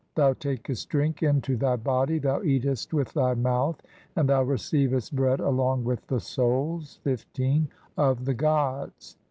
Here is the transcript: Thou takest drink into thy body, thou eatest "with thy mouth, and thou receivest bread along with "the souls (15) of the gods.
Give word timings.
Thou 0.15 0.33
takest 0.33 0.89
drink 0.89 1.21
into 1.21 1.55
thy 1.55 1.75
body, 1.75 2.17
thou 2.17 2.41
eatest 2.41 2.91
"with 2.91 3.13
thy 3.13 3.35
mouth, 3.35 3.79
and 4.15 4.27
thou 4.27 4.41
receivest 4.41 5.15
bread 5.15 5.39
along 5.39 5.83
with 5.83 6.07
"the 6.07 6.19
souls 6.19 6.97
(15) 7.03 7.67
of 7.97 8.25
the 8.25 8.33
gods. 8.33 9.15